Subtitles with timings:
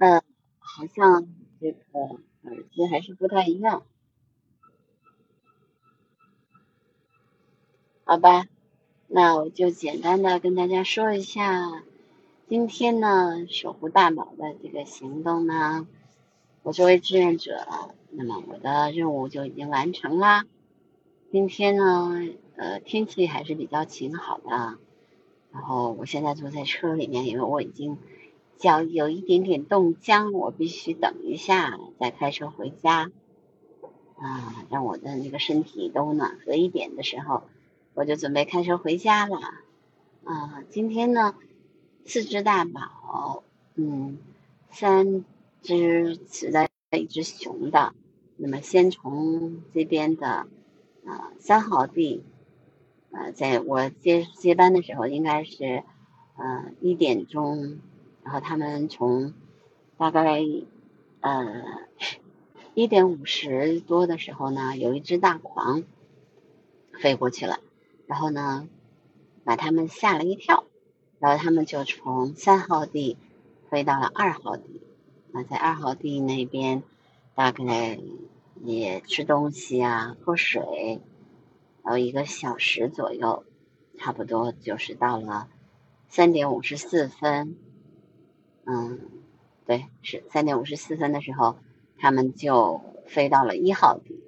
[0.00, 0.22] 呃，
[0.60, 1.28] 好像
[1.60, 1.78] 这个
[2.44, 3.82] 耳机还是不太一样，
[8.04, 8.46] 好吧？
[9.08, 11.82] 那我就简单的跟大家说一下，
[12.48, 15.86] 今天呢，守护大宝的这个行动呢，
[16.62, 17.66] 我作为志愿者，
[18.08, 20.46] 那么我的任务就已经完成啦。
[21.30, 22.26] 今天呢，
[22.56, 24.78] 呃，天气还是比较晴好的，
[25.52, 27.98] 然后我现在坐在车里面，因为我已经。
[28.60, 33.10] 脚有一点点冻僵，我必须等一下再开车回家。
[34.18, 37.44] 啊，让我的那个身体都暖和一点的时候，
[37.94, 39.38] 我就准备开车回家了。
[40.24, 41.34] 啊，今天呢，
[42.04, 43.42] 四只大宝，
[43.76, 44.18] 嗯，
[44.70, 45.24] 三
[45.62, 47.94] 只雌的，一只雄的。
[48.36, 50.46] 那么先从这边的
[51.06, 52.22] 啊三号地，
[53.10, 55.82] 呃，在我接接班的时候，应该是
[56.36, 57.78] 呃一点钟。
[58.22, 59.34] 然后他们从
[59.96, 60.40] 大概
[61.20, 61.64] 呃
[62.74, 65.82] 一点五十多的时候呢，有一只大黄
[66.92, 67.58] 飞过去了，
[68.06, 68.68] 然后呢
[69.44, 70.64] 把他们吓了一跳，
[71.18, 73.16] 然后他们就从三号地
[73.68, 74.80] 飞到了二号地，
[75.32, 76.82] 那在二号地那边
[77.34, 77.98] 大概
[78.62, 81.00] 也吃东西啊、喝水，
[81.82, 83.44] 然后一个小时左右，
[83.98, 85.48] 差不多就是到了
[86.08, 87.56] 三点五十四分。
[88.72, 89.00] 嗯，
[89.66, 91.56] 对，是三点五十四分的时候，
[91.98, 94.20] 他们就飞到了一号地。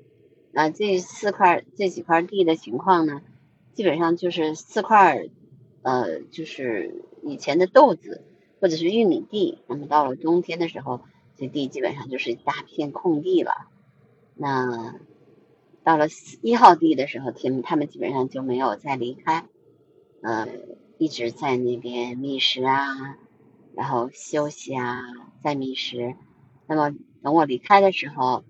[0.51, 3.23] 那这四块这几块地的情况呢，
[3.73, 5.29] 基本上就是四块，
[5.83, 8.25] 呃，就是以前的豆子
[8.61, 9.59] 或者是玉米地。
[9.69, 11.03] 那么到了冬天的时候，
[11.37, 13.69] 这地基本上就是一大片空地了。
[14.35, 14.97] 那
[15.85, 16.09] 到了
[16.41, 19.47] 一号地的时候，天他们基本上就没有再离开，
[20.21, 20.49] 呃，
[20.99, 23.17] 一直在那边觅食啊。
[23.75, 25.03] 然后休息啊，
[25.43, 26.15] 再觅食。
[26.67, 28.45] 那么等我离开的时候，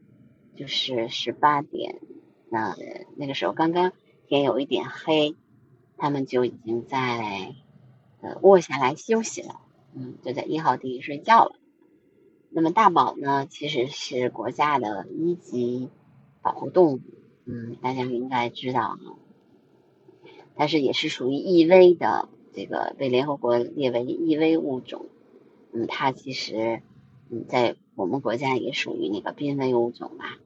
[0.56, 2.00] 就是十八点。
[2.48, 2.76] 那
[3.16, 3.92] 那个时候刚刚
[4.26, 5.36] 天有一点黑，
[5.96, 7.54] 他们就已经在
[8.20, 9.60] 呃卧下来休息了。
[9.94, 11.56] 嗯，就在一号地睡觉了。
[12.50, 15.88] 那么大宝呢，其实是国家的一级
[16.42, 17.00] 保护动物。
[17.44, 18.98] 嗯，大家应该知道，
[20.54, 22.28] 但是也是属于易危的。
[22.54, 25.06] 这个被联合国列为易危物种，
[25.72, 26.82] 嗯，它其实
[27.30, 30.38] 嗯在我们国家也属于那个濒危物种吧，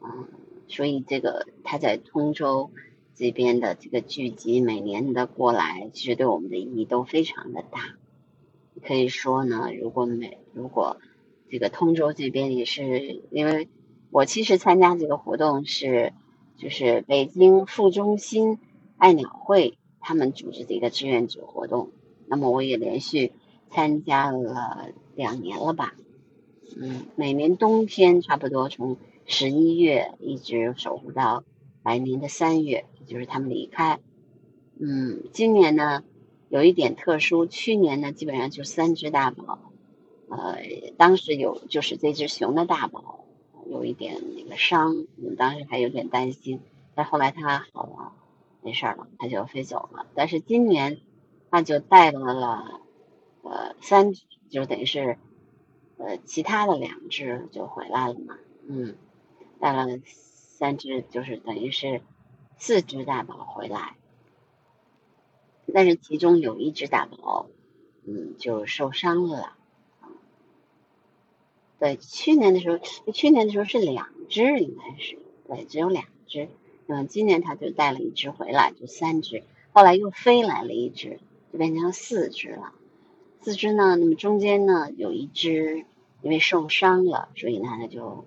[0.00, 0.28] 嗯，
[0.68, 2.70] 所以这个它在通州
[3.14, 7.96] 这边的这个聚集，每年的过来，其实对我们的意义都非常的大。
[8.82, 10.98] 可以说呢，如果每如果
[11.50, 13.68] 这个通州这边也是，因为
[14.10, 16.12] 我其实参加这个活动是
[16.56, 18.58] 就是北京副中心
[18.96, 19.78] 爱鸟会。
[20.06, 21.88] 他们组织的一个志愿者活动，
[22.26, 23.32] 那么我也连续
[23.74, 25.94] 参加了两年了吧，
[26.80, 28.96] 嗯，每年冬天差不多从
[29.26, 31.42] 十一月一直守护到
[31.82, 33.98] 来年的三月，就是他们离开，
[34.78, 36.04] 嗯，今年呢
[36.48, 39.58] 有一点特殊，去年呢基本上就三只大宝，
[40.28, 40.58] 呃，
[40.96, 43.24] 当时有就是这只熊的大宝
[43.68, 46.60] 有一点那个伤，我们当时还有点担心，
[46.94, 48.12] 但后来它好了。
[48.66, 50.06] 没事了，它就飞走了。
[50.14, 50.98] 但是今年，
[51.50, 52.80] 它就带来了，
[53.54, 55.16] 呃，三只，就等于是，
[55.96, 58.36] 呃，其他的两只就回来了嘛。
[58.66, 58.96] 嗯，
[59.60, 62.02] 带了三只，就是等于是
[62.58, 63.94] 四只大宝回来。
[65.72, 67.46] 但是其中有一只大宝，
[68.04, 69.56] 嗯，就受伤了。
[71.78, 72.78] 对，去年的时候，
[73.12, 75.16] 去年的时候是两只，应该是，
[75.46, 76.48] 对，只有两只。
[76.88, 81.20] 嗯，今年他就带了一只回来，就三只，后来又飞来了一只，
[81.52, 82.72] 就变成四只了。
[83.44, 85.84] 四只呢，那么中间呢有一只
[86.22, 88.24] 因为受伤了，所以呢他就，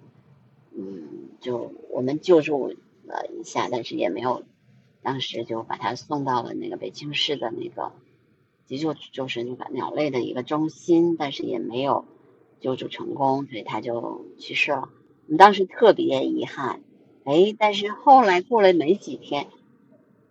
[0.75, 2.67] 嗯，就我们救助
[3.03, 4.43] 了一下，但是也没有，
[5.01, 7.93] 当时就把它送到了那个北京市的那个
[8.67, 12.05] 急救，就是那个鸟类的一个中心，但是也没有
[12.59, 14.89] 救助成功，所以他就去世了。
[15.25, 16.81] 我们当时特别遗憾。
[17.23, 19.47] 哎，但是后来过了没几天，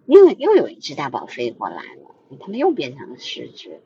[0.06, 3.80] 又又有一只大宝飞过来了，他们又变成了十只。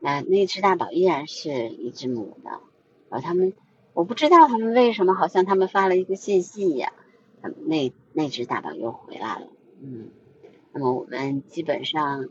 [0.00, 2.50] 那那只大宝依然是一只母的，
[3.08, 3.52] 然后他们
[3.92, 6.92] 我不知道他们为什么，好像他们发了一个信息呀，
[7.66, 9.48] 那那只大宝又回来了。
[9.80, 10.10] 嗯，
[10.72, 12.28] 那么我们基本上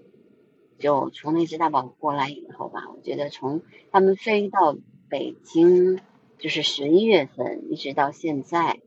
[0.78, 3.62] 就从那只大宝过来以后吧，我觉得从
[3.92, 4.78] 他们飞到
[5.10, 6.00] 北京，
[6.38, 8.80] 就是十一月份一直到现在。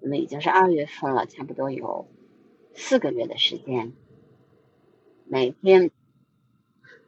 [0.00, 2.06] 那么已经是二月份了，差不多有
[2.74, 3.94] 四个月的时间。
[5.24, 5.90] 每天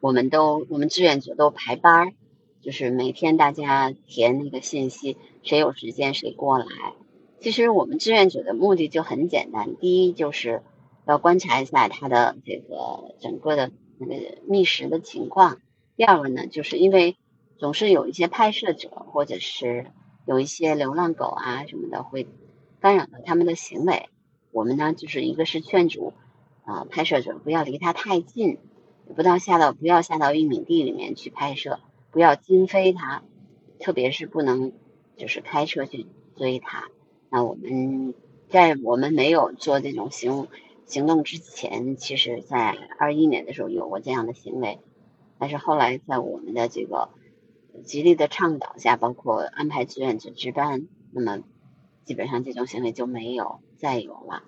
[0.06, 2.12] 我们都我们志愿者都排班儿，
[2.62, 6.66] 就是每天大家填那个信息，谁有时间谁过来。
[7.40, 10.62] 其实我们志愿者的目的就很简单，第一就是
[11.08, 15.60] 要观察一下他的这个整个的那个觅食的情况。
[15.96, 17.16] 第二个呢，就是因为
[17.58, 19.86] 总是有一些拍摄者或者是
[20.24, 22.28] 有一些流浪狗啊什么的会
[22.78, 24.08] 干扰到他们的行为。
[24.52, 26.12] 我们呢，就是一个是劝阻
[26.64, 28.58] 啊拍摄者不要离它太近，
[29.14, 31.78] 不到下到不要下到玉米地里面去拍摄。
[32.10, 33.22] 不要惊飞它，
[33.78, 34.72] 特别是不能
[35.16, 36.88] 就是开车去追它。
[37.28, 38.14] 那我们
[38.48, 40.48] 在我们没有做这种行
[40.86, 44.78] 行动之前，其实在二一年的时候有过这样的行为，
[45.38, 47.10] 但是后来在我们的这个
[47.84, 51.42] 极力的倡导下，包括安排志愿者值班，那么
[52.04, 54.42] 基本上这种行为就没有再有了。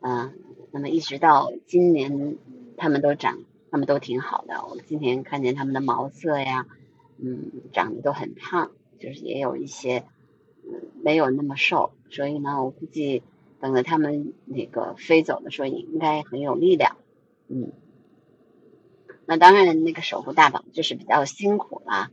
[0.00, 0.34] 嗯，
[0.72, 2.36] 那么一直到今年，
[2.76, 3.38] 他们都长，
[3.70, 4.64] 他们都挺好的。
[4.66, 6.66] 我今天看见他们的毛色呀。
[7.20, 8.70] 嗯，长得都很胖，
[9.00, 10.04] 就是也有一些，
[10.62, 13.24] 嗯，没有那么瘦，所以呢，我估计
[13.58, 16.96] 等着他们那个飞走的时候，应该很有力量。
[17.48, 17.72] 嗯，
[19.26, 22.12] 那当然，那个守护大宝就是比较辛苦啦，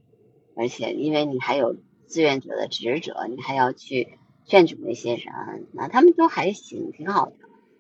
[0.56, 1.76] 而且因为你还有
[2.08, 7.34] 志愿者的职责，你还要去劝阻那些人，那他们都还行，挺好的。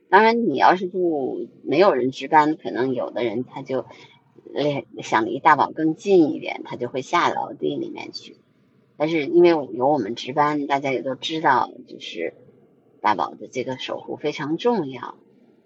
[0.10, 3.86] 当然，你要是不没有人值班，可能有的人他就。
[4.54, 8.38] 离想离大宝更近一点，他就会下到地里面去。
[8.96, 12.34] 但是因为有我们值班，大家也都知道，就是
[13.02, 15.16] 大宝的这个守护非常重要。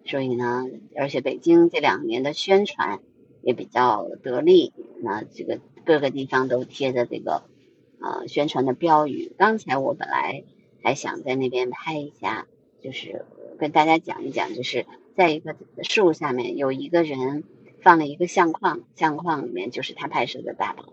[0.05, 0.65] 所以呢，
[0.95, 2.99] 而且北京这两年的宣传
[3.43, 7.43] 也比较得力，那这个各个地方都贴着这个
[8.01, 9.31] 呃宣传的标语。
[9.37, 10.45] 刚才我本来
[10.81, 12.47] 还想在那边拍一下，
[12.81, 13.23] 就是
[13.59, 14.85] 跟大家讲一讲，就是
[15.15, 17.43] 在一个树下面有一个人。
[17.81, 20.83] 放了一个相框，相框里面就是他拍摄的大宝，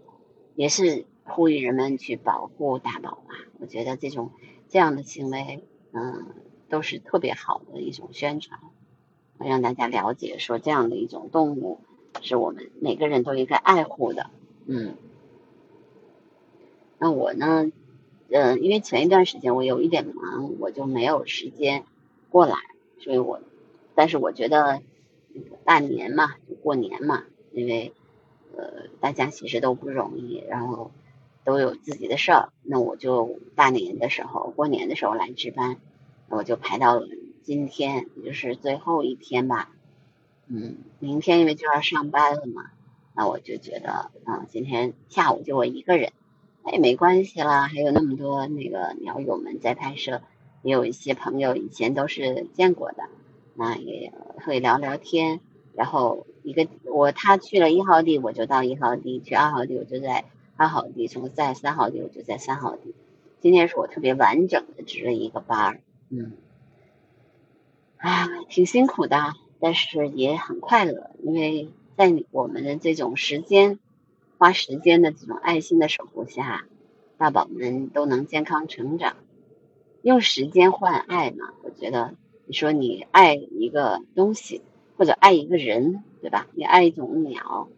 [0.55, 3.35] 也是呼吁人们去保护大宝吧。
[3.59, 4.31] 我觉得这种
[4.69, 6.29] 这样的行为，嗯，
[6.69, 8.61] 都是特别好的一种宣传，
[9.37, 11.81] 让大家了解说这样的一种动物
[12.23, 14.31] 是我们每个人都应该爱护的。
[14.67, 14.95] 嗯，
[17.01, 17.73] 那我呢，
[18.31, 21.83] 嗯，因为前一段时间我有一点忙，我就没有时间
[22.37, 22.57] 过来，
[22.99, 23.41] 所以我，
[23.95, 24.83] 但是我觉得。
[25.67, 27.93] 大年嘛，就过年嘛，因为
[28.57, 30.91] 呃，大家其实都不容易，然后
[31.45, 35.77] 都有自己的事儿，那我就大年的时候，过年的时候来值班，
[36.31, 37.07] 我就排到了
[37.43, 39.71] 今天，就是最后一天吧。
[40.47, 42.71] 嗯，明天因为就要上班了嘛，
[43.15, 46.13] 那我就觉得，嗯，今天下午就我一个人，
[46.63, 50.23] 哎，没关系啦，还有那么多那个鸟友们在拍摄，
[50.67, 53.05] 也有一些朋友以前都是见过的。
[53.55, 54.13] 那也
[54.45, 55.41] 会聊聊天，
[55.75, 60.25] 然后一个我他去了一号地，我就到一号地；去二号地，我就在
[60.57, 62.95] 二号地；从在三号地，我就在三号地。
[63.41, 65.81] 今天是我特别完整的值了一个班儿，
[66.11, 66.33] 嗯，
[67.99, 73.79] 啊，挺辛苦的，但是也很快乐，因为在我们的这种时间
[74.37, 76.67] 花时间的这种爱心的守护下，
[77.17, 79.17] 大宝们都能健康成长，
[80.07, 82.15] 用时间换爱嘛，我觉得。
[82.49, 84.63] 你说你爱一个东西，
[84.97, 86.47] 或者爱一个人，对吧？
[86.55, 87.69] 你爱一种鸟，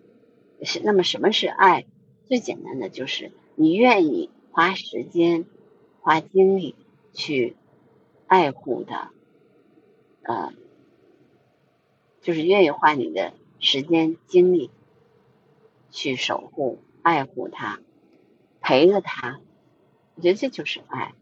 [0.62, 1.86] 是那么什么是爱？
[2.26, 5.46] 最简单的就是你愿意花时间、
[6.02, 6.74] 花精力
[7.14, 7.56] 去
[8.26, 9.10] 爱护它，
[10.20, 10.52] 呃，
[12.20, 14.70] 就是愿意花你的时间、精力
[15.90, 17.80] 去守护、爱护它，
[18.60, 19.40] 陪着它。
[20.14, 21.14] 我觉得这就是爱，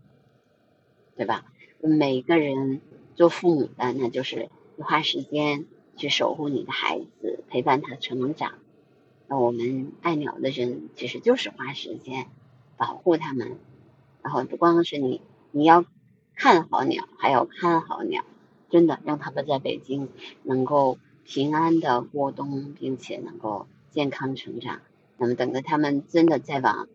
[1.17, 1.45] 对吧？
[1.81, 2.81] 每个人。
[3.17, 5.65] 做父母的，那就是花时间
[5.97, 8.59] 去守护你的孩子，陪伴他成长。
[9.27, 12.27] 那我们爱鸟的人，其实就是花时间
[12.77, 13.57] 保护他们。
[14.23, 15.87] 然后不光是你，你要
[16.35, 18.23] 看好鸟，还要看好鸟，
[18.69, 20.11] 真的让他们在北京
[20.43, 24.83] 能够平安的过冬，并且能够健康成长。
[25.17, 26.87] 那么等着他们真的再往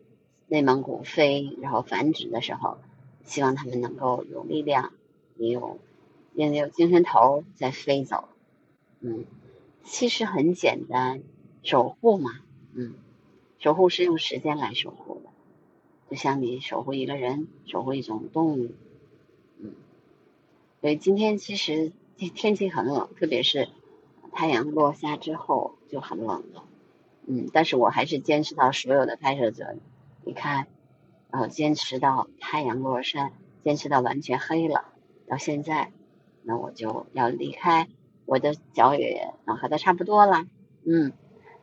[0.46, 2.78] 内蒙古飞，然后繁殖的时候，
[3.24, 4.92] 希望他们能够有力量，
[5.38, 5.80] 也有。
[6.34, 8.30] 也有精神头在飞走，
[9.02, 9.26] 嗯，
[9.84, 11.24] 其实很简单，
[11.62, 12.40] 守护嘛，
[12.74, 12.94] 嗯，
[13.60, 15.30] 守护是用时间来守护的，
[16.10, 18.72] 就像你守护一个人，守护一种动物，
[19.60, 19.74] 嗯，
[20.80, 23.68] 所以今天其实天气很冷，特别是
[24.32, 26.64] 太阳落下之后就很冷了，
[27.26, 29.76] 嗯，但是我还是坚持到所有的拍摄者
[30.24, 30.68] 你看，
[31.32, 33.32] 然后坚持到太阳落山，
[33.64, 34.86] 坚持到完全黑了，
[35.28, 35.92] 到现在。
[36.44, 37.88] 那我就要离开，
[38.26, 40.46] 我的脚也和他差不多了，
[40.84, 41.14] 嗯，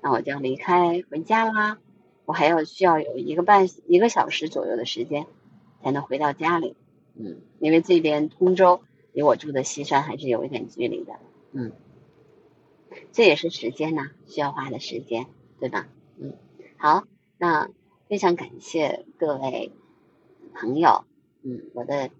[0.00, 1.78] 那我就要离开回家啦。
[2.24, 5.26] 我还要需要有一个半一个小时左右的时间
[5.82, 6.76] 才能回到家里。
[7.14, 8.82] 嗯，因为这边通州
[9.12, 11.14] 离我住的西山还是有一点距离的。
[11.52, 11.72] 嗯，
[13.10, 15.26] 这也是时间呐，需要花的时间，
[15.58, 15.88] 对吧？
[16.18, 16.34] 嗯，
[16.76, 17.04] 好，
[17.38, 17.68] 那
[18.08, 19.70] 非常感谢各位
[20.54, 21.04] 朋友，
[21.42, 22.10] 嗯，我的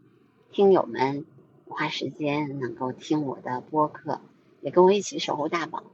[0.52, 1.24] 听友们
[1.66, 4.20] 花时间能够听我的播客，
[4.60, 5.84] 也跟我一起守护大宝。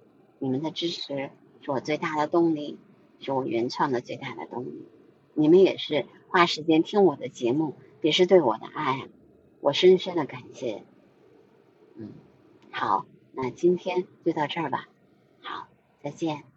[0.40, 2.78] 你们的支持是我最大的动力，
[3.20, 4.88] 是我原创的最大的动力。
[5.32, 7.74] 你们也是花时间听我的节目。
[8.02, 9.08] 也是对我的爱，
[9.60, 10.84] 我深深的感谢。
[11.94, 12.12] 嗯，
[12.70, 14.90] 好，那今天就到这儿吧。
[15.40, 15.68] 好，
[16.02, 16.53] 再见。